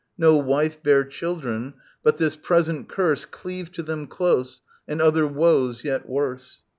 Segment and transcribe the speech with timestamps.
[0.17, 5.83] No wife bear children, but this present curse Cleave to them close and other woes
[5.83, 6.63] yet worse.